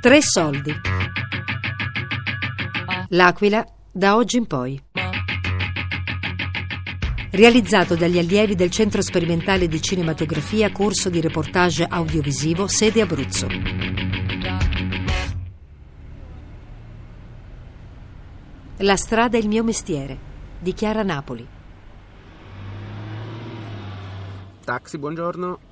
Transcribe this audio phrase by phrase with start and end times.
[0.00, 0.74] Tre soldi.
[3.08, 3.62] L'Aquila
[3.92, 4.82] da oggi in poi.
[7.32, 13.46] Realizzato dagli allievi del Centro Sperimentale di Cinematografia, corso di reportage audiovisivo, sede Abruzzo.
[18.78, 20.18] La strada è il mio mestiere,
[20.60, 21.46] di Chiara Napoli.
[24.64, 25.69] Taxi, buongiorno.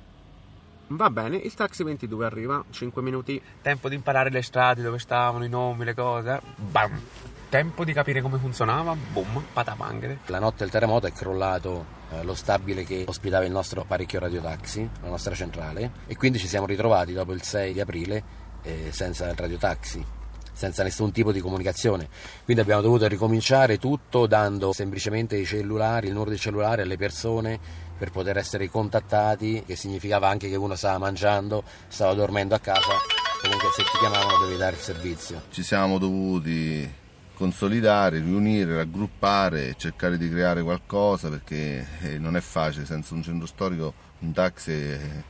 [0.91, 3.39] Va bene, il taxi 22 arriva, 5 minuti.
[3.61, 6.41] Tempo di imparare le strade, dove stavano, i nomi, le cose.
[6.55, 6.99] Bam!
[7.47, 10.19] Tempo di capire come funzionava, boom, patapanghere.
[10.27, 14.89] La notte del terremoto è crollato eh, lo stabile che ospitava il nostro apparecchio radiotaxi,
[15.01, 18.23] la nostra centrale, e quindi ci siamo ritrovati dopo il 6 di aprile
[18.63, 20.17] eh, senza il radiotaxi
[20.59, 22.09] senza nessun tipo di comunicazione.
[22.43, 27.87] Quindi abbiamo dovuto ricominciare tutto dando semplicemente i cellulari, il numero dei cellulari alle persone
[27.99, 32.95] per poter essere contattati, che significava anche che uno stava mangiando, stava dormendo a casa,
[33.41, 35.41] comunque se ti chiamavano dovevi dare il servizio.
[35.51, 36.91] Ci siamo dovuti
[37.35, 43.47] consolidare, riunire, raggruppare, cercare di creare qualcosa perché eh, non è facile senza un centro
[43.47, 44.73] storico un taxi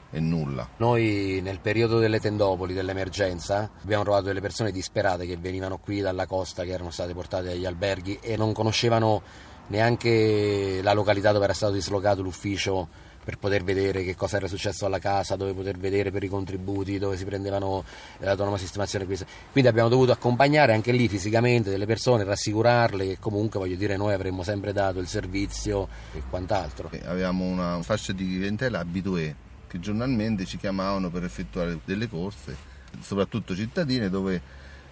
[0.10, 0.68] è nulla.
[0.78, 6.26] Noi nel periodo delle tendopoli, dell'emergenza, abbiamo trovato delle persone disperate che venivano qui dalla
[6.26, 9.22] costa, che erano state portate agli alberghi e non conoscevano
[9.70, 12.88] neanche la località dove era stato dislocato l'ufficio
[13.24, 16.98] per poter vedere che cosa era successo alla casa, dove poter vedere per i contributi,
[16.98, 17.84] dove si prendevano
[18.20, 19.06] l'autonoma sistemazione.
[19.06, 24.14] Quindi abbiamo dovuto accompagnare anche lì fisicamente delle persone, rassicurarle che comunque voglio dire noi
[24.14, 26.90] avremmo sempre dato il servizio e quant'altro.
[27.06, 29.36] Avevamo una fascia di clientela abitué
[29.68, 32.56] che giornalmente ci chiamavano per effettuare delle corse,
[33.00, 34.42] soprattutto cittadine dove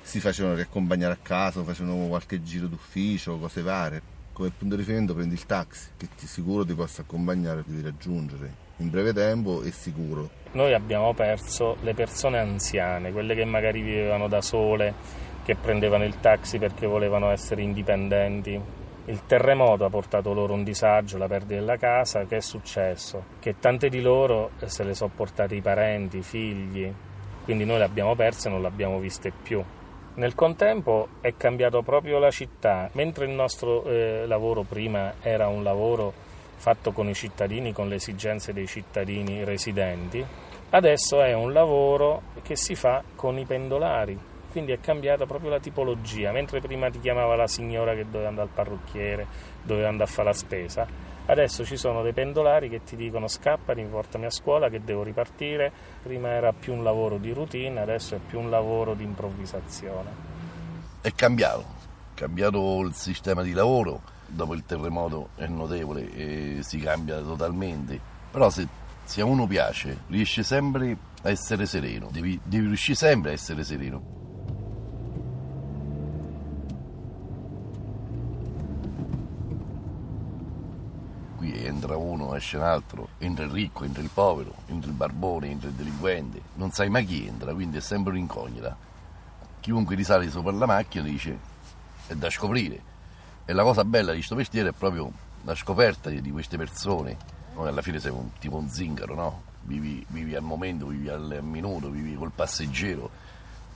[0.04, 5.16] si facevano riaccompagnare a casa, facevano qualche giro d'ufficio, cose varie come punto di riferimento
[5.16, 9.64] prendi il taxi che ti sicuro ti possa accompagnare e ti raggiungere in breve tempo
[9.64, 10.30] e sicuro.
[10.52, 14.94] Noi abbiamo perso le persone anziane, quelle che magari vivevano da sole,
[15.44, 18.62] che prendevano il taxi perché volevano essere indipendenti.
[19.06, 22.26] Il terremoto ha portato loro un disagio, la perdita della casa.
[22.26, 23.24] Che è successo?
[23.40, 26.94] Che tante di loro se le sono portate i parenti, i figli,
[27.44, 29.64] quindi noi le abbiamo perse e non le abbiamo viste più.
[30.18, 35.62] Nel contempo è cambiato proprio la città, mentre il nostro eh, lavoro prima era un
[35.62, 36.12] lavoro
[36.56, 40.26] fatto con i cittadini, con le esigenze dei cittadini residenti,
[40.72, 44.18] adesso è un lavoro che si fa con i pendolari,
[44.52, 48.48] quindi è cambiata proprio la tipologia, mentre prima ti chiamava la signora che doveva andare
[48.48, 49.28] al parrucchiere,
[49.62, 50.88] doveva andare a fare la spesa,
[51.30, 55.72] Adesso ci sono dei pendolari che ti dicono scappami, portami a scuola che devo ripartire.
[56.02, 60.10] Prima era più un lavoro di routine, adesso è più un lavoro di improvvisazione.
[61.02, 61.66] È cambiato,
[62.14, 68.00] è cambiato il sistema di lavoro, dopo il terremoto è notevole e si cambia totalmente.
[68.32, 68.66] Però se,
[69.04, 73.66] se a uno piace riesce sempre a essere sereno, devi, devi riuscire sempre a essere
[73.66, 74.17] sereno.
[81.66, 85.70] Entra uno, esce un altro, entra il ricco, entra il povero, entra il barbone, entra
[85.70, 88.76] il delinquente, non sai mai chi entra, quindi è sempre un'incognita.
[89.60, 91.38] Chiunque risale sopra la macchina dice
[92.08, 92.96] è da scoprire.
[93.46, 95.12] E la cosa bella di questo mestiere è proprio
[95.44, 97.18] la scoperta di queste persone.
[97.54, 99.42] Noi alla fine sei un, tipo un zingaro, no?
[99.62, 103.10] Vivi, vivi al momento, vivi al minuto, vivi col passeggero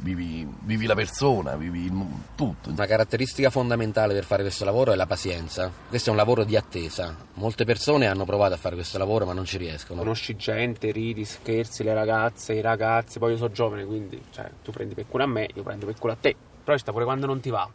[0.02, 2.70] vivi, vivi la persona, vivi il, tutto.
[2.70, 5.72] Una caratteristica fondamentale per fare questo lavoro è la pazienza.
[5.88, 7.16] Questo è un lavoro di attesa.
[7.36, 10.00] Molte persone hanno provato a fare questo lavoro ma non ci riescono.
[10.00, 14.72] Conosci gente, ridi, scherzi, le ragazze, i ragazzi, poi io sono giovane quindi cioè, tu
[14.72, 16.36] prendi per culo a me, io prendo per culo a te.
[16.64, 17.68] Però sta pure quando non ti va,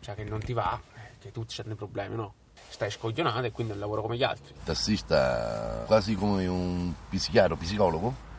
[0.00, 2.34] cioè che non ti va, eh, che tutti hanno problemi, no?
[2.74, 4.52] stai scoglionato e quindi un lavoro come gli altri.
[4.52, 8.32] Il tassista quasi come un psichiatra, psicologo,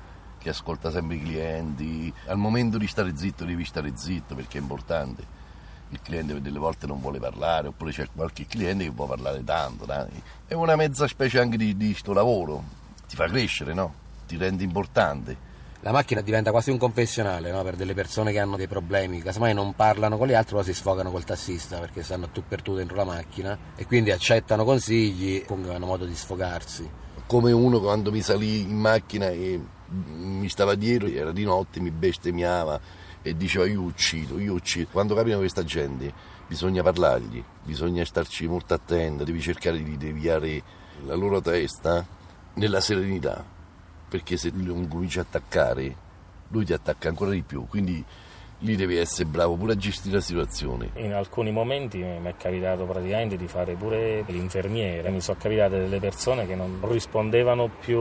[0.45, 2.13] che ascolta sempre i clienti.
[2.27, 5.25] Al momento di stare zitto devi stare zitto perché è importante.
[5.89, 9.85] Il cliente delle volte non vuole parlare, oppure c'è qualche cliente che vuole parlare tanto.
[9.85, 10.21] Dai.
[10.45, 12.63] È una mezza specie anche di questo lavoro,
[13.07, 13.93] ti fa crescere, no?
[14.27, 15.53] Ti rende importante.
[15.79, 17.61] La macchina diventa quasi un confessionale no?
[17.63, 20.73] per delle persone che hanno dei problemi, casomai non parlano con gli altri, poi si
[20.73, 25.43] sfogano col tassista perché stanno tu per tu dentro la macchina e quindi accettano consigli,
[25.45, 26.89] comunque hanno modo di sfogarsi.
[27.27, 29.59] Come uno quando mi salì in macchina e
[30.17, 32.79] mi stava dietro, era di notte, mi bestemmiava
[33.21, 34.89] e diceva io uccido, io uccido.
[34.91, 36.13] Quando capitano questa gente
[36.47, 40.61] bisogna parlargli, bisogna starci molto attenti, devi cercare di deviare
[41.05, 42.05] la loro testa
[42.53, 43.43] nella serenità,
[44.07, 45.95] perché se lui comincia a attaccare,
[46.49, 48.03] lui ti attacca ancora di più, quindi
[48.59, 50.91] lì devi essere bravo pure a gestire la situazione.
[50.95, 55.99] In alcuni momenti mi è capitato praticamente di fare pure l'infermiere, mi sono capitate delle
[55.99, 57.99] persone che non rispondevano più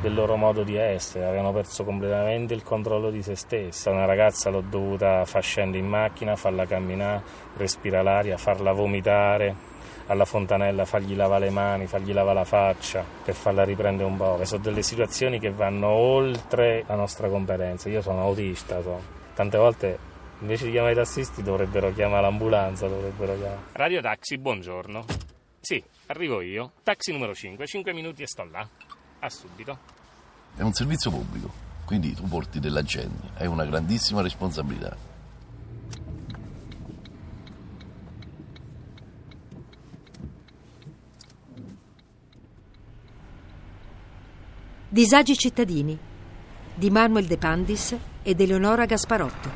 [0.00, 3.90] del loro modo di essere, avevano perso completamente il controllo di se stessa.
[3.90, 7.22] Una ragazza l'ho dovuta far scendere in macchina, farla camminare,
[7.56, 9.68] respirare l'aria, farla vomitare,
[10.06, 14.44] alla fontanella, fargli lavare le mani, fargli lavare la faccia per farla riprendere un po'.
[14.44, 17.88] Sono delle situazioni che vanno oltre la nostra competenza.
[17.88, 19.00] Io sono autista, so.
[19.34, 19.98] tante volte
[20.40, 23.60] invece di chiamare i tassisti dovrebbero chiamare l'ambulanza, dovrebbero chiamare.
[23.72, 25.04] Radio Taxi, buongiorno.
[25.60, 26.72] Sì, arrivo io.
[26.82, 28.66] Taxi numero 5, 5 minuti e sto là.
[29.22, 29.78] A subito.
[30.56, 31.52] È un servizio pubblico,
[31.84, 34.96] quindi tu porti della gente, hai una grandissima responsabilità.
[44.88, 45.98] Disagi cittadini
[46.74, 49.50] di Manuel De Pandis ed Eleonora Gasparotto.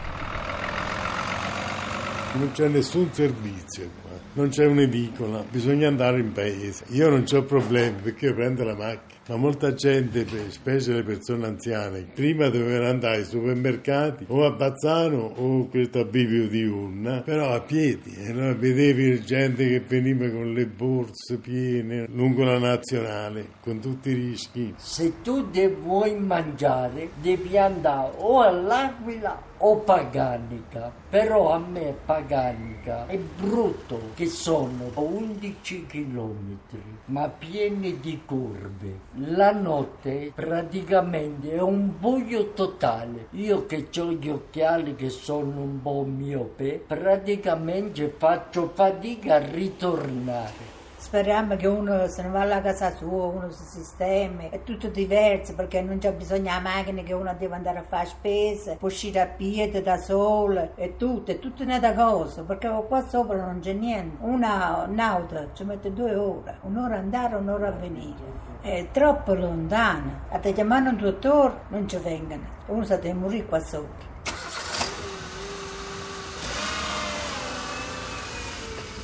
[2.34, 6.84] Non c'è nessun servizio qua, non c'è un'edicola, bisogna andare in paese.
[6.90, 11.46] Io non ho problemi perché io prendo la macchina ma molta gente, specie le persone
[11.46, 17.22] anziane, prima dovevano andare ai supermercati o a Bazzano o questo a Bivio di Unna,
[17.22, 18.14] però a piedi.
[18.16, 24.10] E allora vedevi gente che veniva con le borse piene lungo la nazionale, con tutti
[24.10, 24.74] i rischi.
[24.76, 25.50] Se tu
[25.80, 34.26] vuoi mangiare, devi andare o all'Aquila o Paganica, però a me Paganica è brutto che
[34.26, 43.28] sono 11 chilometri, ma pieni di curve la notte praticamente è un buio totale.
[43.32, 50.73] Io che ho gli occhiali che sono un po' miope, praticamente faccio fatica a ritornare.
[51.04, 55.54] Speriamo che uno se ne va alla casa sua, uno si sistemi, è tutto diverso
[55.54, 59.20] perché non c'è bisogno della macchina che uno deve andare a fare spese, può uscire
[59.20, 63.74] a piedi da sole, è tutto, è tutto un'altra cosa, perché qua sopra non c'è
[63.74, 64.16] niente.
[64.24, 70.22] Una, un'auto ci mette due ore, un'ora andare, un'ora venire è troppo lontana.
[70.30, 74.13] A te chiamare un dottore non ci vengono, uno sa di morire qua sopra.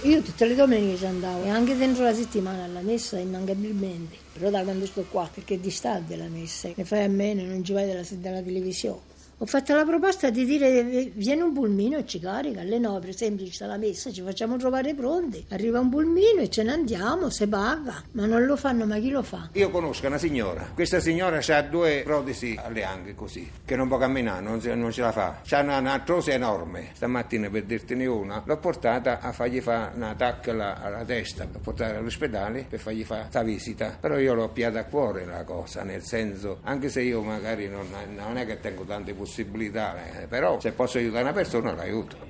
[0.02, 4.48] Io tutte le domeniche ci andavo e anche dentro la settimana alla messa immancabilmente, però
[4.48, 7.74] da quando sto qua, perché è distante la messa, ne fai a meno, non ci
[7.74, 9.09] vai dalla, dalla televisione.
[9.42, 12.60] Ho fatto la proposta di dire vieni un pulmino e ci carica.
[12.60, 16.50] Alle 9 per esempio sta la messa, ci facciamo trovare pronti, arriva un pulmino e
[16.50, 19.48] ce ne andiamo, se paga, ma non lo fanno, ma chi lo fa?
[19.52, 23.96] Io conosco una signora, questa signora ha due protesi alle anche così, che non può
[23.96, 28.58] camminare, non, non ce la fa, ha una un'artrosi enorme, stamattina per dirtene una, l'ho
[28.58, 33.22] portata a fargli fare una tacca alla, alla, testa, l'ho portata all'ospedale per fargli fare
[33.22, 37.22] questa visita, però io l'ho piata a cuore la cosa, nel senso, anche se io
[37.22, 41.32] magari non, non è che tengo tante possibilità, possibilità, eh, però se posso aiutare una
[41.32, 42.28] persona l'aiuto.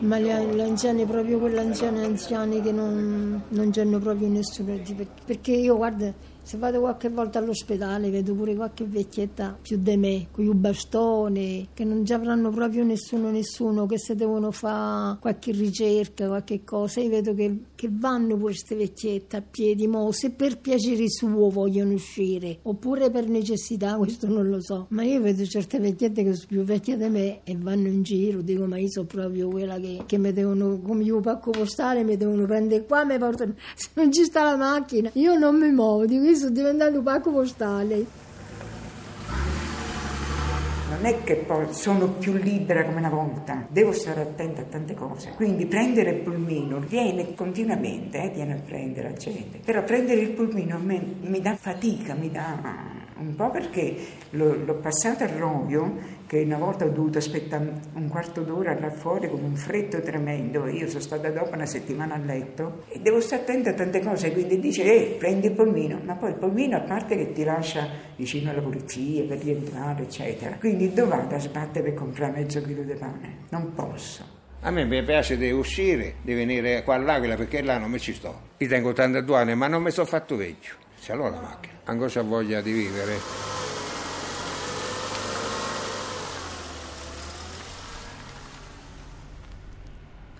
[0.00, 4.78] Ma gli, gli anziani, proprio quegli anziani anziani che non, non hanno proprio nessuno,
[5.24, 6.12] perché io guarda
[6.44, 11.68] se vado qualche volta all'ospedale vedo pure qualche vecchietta più di me, con i bastoni,
[11.72, 17.00] che non ci avranno proprio nessuno, nessuno, che se devono fare qualche ricerca, qualche cosa.
[17.00, 21.92] Io vedo che, che vanno queste vecchiette a piedi, mo, se per piacere suo vogliono
[21.92, 24.86] uscire, oppure per necessità, questo non lo so.
[24.90, 28.40] Ma io vedo certe vecchiette che sono più vecchie di me e vanno in giro,
[28.40, 32.16] dico ma io sono proprio quella che, che mi devono, come io pacco postale, mi
[32.16, 36.06] devono prendere qua, mi portano, se non ci sta la macchina, io non mi muovo,
[36.06, 38.23] dico sono diventato pacco postale.
[40.94, 44.94] Non è che poi sono più libera come una volta, devo stare attenta a tante
[44.94, 45.32] cose.
[45.34, 49.58] Quindi prendere il pulmino viene continuamente, eh, viene a prendere la gente.
[49.58, 53.96] Però prendere il pulmino me, mi dà fatica, mi dà un po' perché
[54.30, 58.90] l'ho, l'ho passato a Rovio, che una volta ho dovuto aspettare un quarto d'ora là
[58.90, 63.20] fuori con un freddo tremendo, io sono stata dopo una settimana a letto e devo
[63.20, 66.76] stare attenta a tante cose, quindi dice eh, prendi il polmino, ma poi il polmino
[66.76, 71.38] a parte che ti lascia vicino alla polizia per rientrare eccetera, quindi dove vado a
[71.38, 73.38] sbattere per comprare mezzo chilo di pane?
[73.50, 74.42] Non posso.
[74.60, 78.14] A me mi piace di uscire, di venire qua all'Aquila perché là non mi ci
[78.14, 78.52] sto.
[78.56, 80.83] Io tengo 82 anni ma non mi sono fatto vecchio.
[81.04, 83.18] Ce l'ho la macchina ancora c'ha voglia di vivere.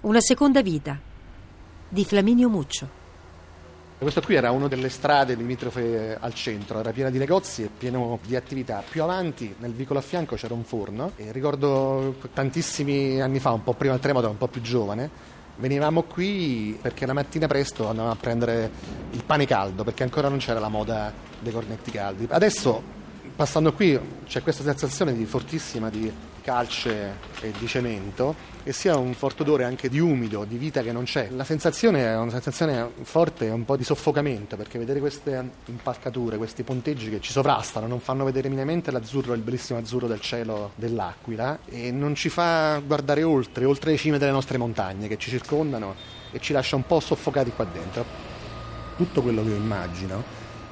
[0.00, 0.98] Una seconda vita
[1.86, 2.88] di Flaminio Muccio.
[3.98, 8.18] Questo qui era una delle strade limitrofe al centro, era piena di negozi e pieno
[8.24, 8.82] di attività.
[8.88, 13.62] Più avanti, nel vicolo a fianco, c'era un forno e ricordo tantissimi anni fa, un
[13.62, 15.10] po' prima del terremoto, un po' più giovane,
[15.56, 18.70] venivamo qui perché la mattina presto andavamo a prendere
[19.12, 22.26] il pane caldo perché ancora non c'era la moda dei cornetti caldi.
[22.28, 22.82] Adesso,
[23.36, 26.12] passando qui, c'è questa sensazione di fortissima di
[26.44, 30.92] calce e di cemento e sia un forte odore anche di umido, di vita che
[30.92, 31.28] non c'è.
[31.30, 36.62] La sensazione è una sensazione forte, un po' di soffocamento, perché vedere queste impalcature, questi
[36.62, 41.60] ponteggi che ci sovrastano, non fanno vedere minimamente l'azzurro, il bellissimo azzurro del cielo dell'Aquila
[41.64, 45.94] e non ci fa guardare oltre, oltre le cime delle nostre montagne che ci circondano
[46.30, 48.04] e ci lascia un po' soffocati qua dentro.
[48.96, 50.22] Tutto quello che io immagino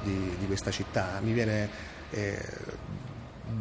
[0.03, 1.69] di, di questa città mi viene
[2.11, 2.39] eh,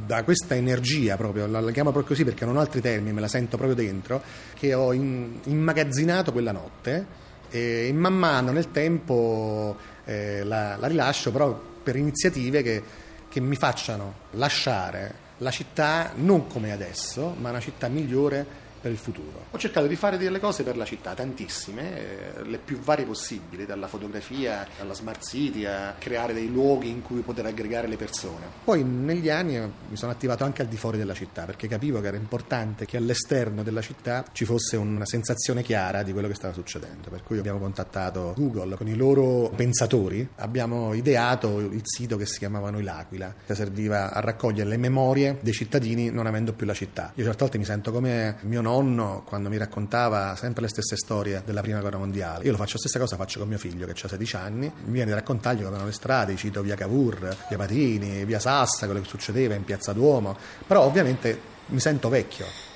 [0.06, 3.20] da questa energia proprio, la, la, chiamo proprio così perché non ho altri termini, me
[3.20, 4.22] la sento proprio dentro,
[4.54, 7.20] che ho in, immagazzinato quella notte
[7.50, 12.82] e man mano nel tempo eh, la, la, rilascio però per iniziative che,
[13.28, 18.46] che mi facciano lasciare la città non come adesso, ma una città migliore
[18.82, 19.46] per il futuro.
[19.52, 23.64] Ho cercato di fare delle cose per la città, tantissime, eh, le più varie possibili,
[23.64, 28.46] dalla fotografia alla smart city a creare dei luoghi in cui poter aggregare le persone.
[28.64, 32.08] Poi negli anni mi sono attivato anche al di fuori della città perché capivo che
[32.08, 36.52] era importante che all'esterno della città ci fosse una sensazione chiara di quello che stava
[36.52, 37.08] succedendo.
[37.08, 42.38] Per cui abbiamo contattato Google con i loro pensatori, abbiamo ideato il sito che si
[42.38, 46.74] chiamava Noi l'Aquila, che serviva a raccogliere le memorie dei cittadini non avendo più la
[46.74, 47.12] città.
[47.14, 50.96] Io certe volte mi sento come mio nonno nonno quando mi raccontava sempre le stesse
[50.96, 52.44] storie della prima guerra mondiale.
[52.44, 54.92] Io lo faccio la stessa cosa, faccio con mio figlio che ha 16 anni, mi
[54.92, 59.00] viene a raccontargli come erano le strade, cito via Cavour, via Patini, via Sassa, quello
[59.00, 60.36] che succedeva in piazza Duomo,
[60.66, 62.71] però ovviamente mi sento vecchio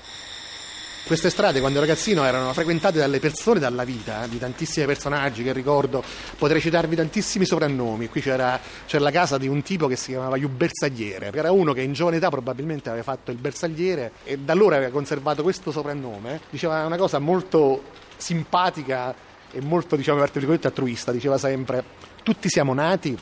[1.07, 5.53] queste strade quando ragazzino erano frequentate dalle persone, dalla vita, eh, di tantissimi personaggi che
[5.53, 6.03] ricordo,
[6.37, 8.09] potrei citarvi tantissimi soprannomi.
[8.09, 11.71] Qui c'era, c'era la casa di un tipo che si chiamava Iu Bersagliere, era uno
[11.73, 15.71] che in giovane età probabilmente aveva fatto il bersagliere e da allora aveva conservato questo
[15.71, 16.41] soprannome.
[16.49, 17.83] Diceva una cosa molto
[18.17, 19.15] simpatica
[19.51, 21.83] e molto, diciamo, altruista, diceva sempre
[22.21, 23.17] tutti siamo nati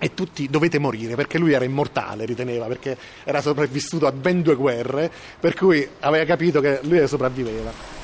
[0.00, 4.56] e tutti dovete morire perché lui era immortale, riteneva, perché era sopravvissuto a ben due
[4.56, 7.98] guerre, per cui aveva capito che lui sopravviveva.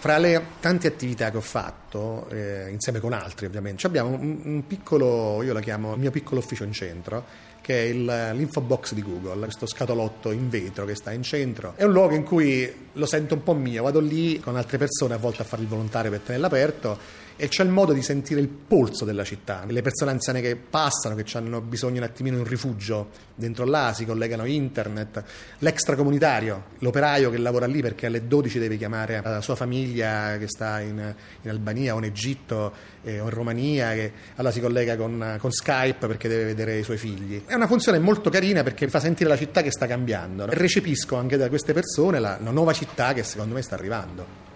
[0.00, 4.66] Fra le tante attività che ho fatto, eh, insieme con altri ovviamente, abbiamo un, un,
[4.66, 7.24] piccolo, io lo chiamo il mio piccolo ufficio in centro,
[7.60, 11.72] che è il, l'info box di Google, questo scatolotto in vetro che sta in centro.
[11.74, 15.14] È un luogo in cui lo sento un po' mio, vado lì con altre persone
[15.14, 18.40] a volte a fare il volontario per tenerlo aperto e c'è il modo di sentire
[18.40, 19.64] il polso della città.
[19.64, 23.92] Le persone anziane che passano, che hanno bisogno un attimino di un rifugio dentro là,
[23.94, 25.22] si collegano a internet,
[25.58, 30.80] l'extracomunitario, l'operaio che lavora lì perché alle 12 deve chiamare la sua famiglia che sta
[30.80, 32.72] in, in Albania o in Egitto
[33.04, 36.82] eh, o in Romania, che allora si collega con, con, Skype perché deve vedere i
[36.82, 37.44] suoi figli.
[37.46, 40.44] È una funzione molto carina perché fa sentire la città che sta cambiando.
[40.48, 44.47] Recepisco anche da queste persone la, la nuova città che secondo me sta arrivando.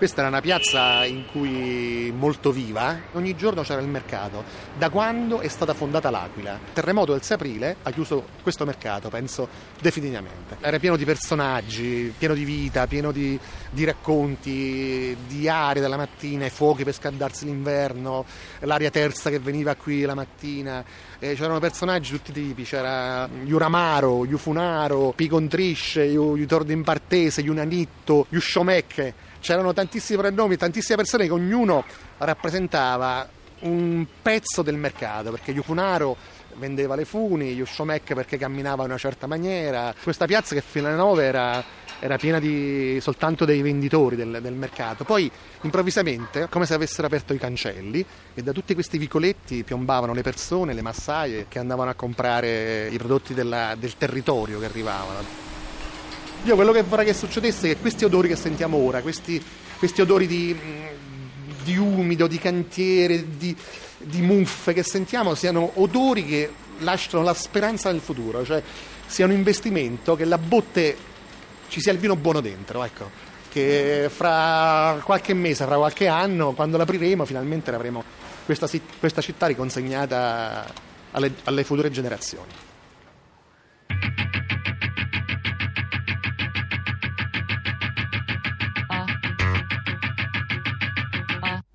[0.00, 4.44] Questa era una piazza in cui molto viva, ogni giorno c'era il mercato.
[4.78, 6.54] Da quando è stata fondata l'Aquila?
[6.54, 9.46] Il terremoto del 6 aprile ha chiuso questo mercato, penso
[9.78, 10.56] definitivamente.
[10.62, 13.38] Era pieno di personaggi, pieno di vita, pieno di,
[13.70, 18.24] di racconti, di aria della mattina, i fuochi per scaldarsi l'inverno,
[18.60, 20.82] l'aria terza che veniva qui la mattina.
[21.18, 30.18] Eh, c'erano personaggi tutti tipi, c'era Iuramaro, Iufunaro, Picontrisce, Iutordin Partese, Iunanitto, Iusciomecche c'erano tantissimi
[30.20, 31.84] prenomi, tantissime persone che ognuno
[32.18, 33.28] rappresentava
[33.60, 36.16] un pezzo del mercato, perché Yufunaro
[36.54, 39.94] vendeva le funi, Yushomek perché camminava in una certa maniera.
[40.02, 41.64] Questa piazza che fino alle 9 era,
[41.98, 45.04] era piena di, soltanto dei venditori del, del, mercato.
[45.04, 45.30] Poi
[45.62, 48.04] improvvisamente, come se avessero aperto i cancelli,
[48.34, 52.96] e da tutti questi vicoletti piombavano le persone, le massaie che andavano a comprare i
[52.96, 55.49] prodotti della, del territorio che arrivavano.
[56.44, 59.42] Io quello che vorrei che succedesse è che questi odori che sentiamo ora, questi,
[59.78, 60.56] questi odori di,
[61.62, 63.54] di, umido, di cantiere, di,
[63.98, 68.62] di muffe che sentiamo, siano odori che lasciano la speranza nel futuro, cioè
[69.06, 70.96] sia un investimento che la botte
[71.68, 73.10] ci sia il vino buono dentro, ecco,
[73.50, 78.02] che fra qualche mese, fra qualche anno, quando l'apriremo, finalmente avremo
[78.46, 78.66] questa,
[78.98, 80.64] questa città riconsegnata
[81.10, 82.69] alle, alle future generazioni.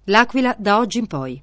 [0.08, 1.42] L'Aquila da oggi in poi.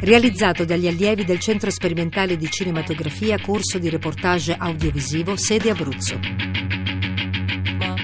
[0.00, 6.18] Realizzato dagli allievi del Centro Sperimentale di Cinematografia, corso di reportage audiovisivo, sede Abruzzo.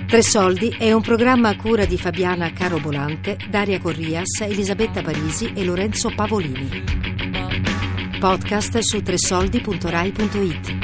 [0.07, 5.65] Tre Soldi è un programma a cura di Fabiana Carobolante, Daria Corrias, Elisabetta Parisi e
[5.65, 6.85] Lorenzo Pavolini.
[8.19, 10.82] Podcast su tresoldi.rai.it.